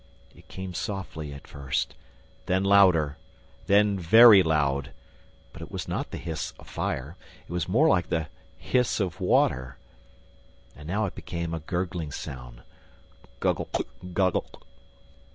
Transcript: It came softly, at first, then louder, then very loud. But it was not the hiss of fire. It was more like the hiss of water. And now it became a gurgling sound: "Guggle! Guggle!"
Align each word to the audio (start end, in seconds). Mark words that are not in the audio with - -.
It 0.35 0.47
came 0.47 0.73
softly, 0.73 1.31
at 1.31 1.45
first, 1.45 1.93
then 2.47 2.63
louder, 2.63 3.17
then 3.67 3.99
very 3.99 4.41
loud. 4.41 4.89
But 5.53 5.61
it 5.61 5.69
was 5.71 5.87
not 5.87 6.09
the 6.09 6.17
hiss 6.17 6.55
of 6.57 6.67
fire. 6.67 7.15
It 7.47 7.51
was 7.51 7.67
more 7.67 7.87
like 7.87 8.09
the 8.09 8.27
hiss 8.57 8.99
of 8.99 9.21
water. 9.21 9.77
And 10.75 10.87
now 10.87 11.05
it 11.05 11.13
became 11.13 11.53
a 11.53 11.59
gurgling 11.59 12.11
sound: 12.11 12.63
"Guggle! 13.39 13.69
Guggle!" 14.11 14.63